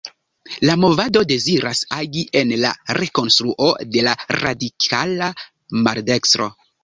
La 0.67 0.75
movado 0.83 1.21
deziras 1.31 1.81
agi 1.97 2.23
en 2.39 2.53
la 2.63 2.71
rekonstruo 2.99 3.67
de 3.97 4.05
la 4.09 4.15
radikala 4.39 5.31
maldekstro. 5.89 6.49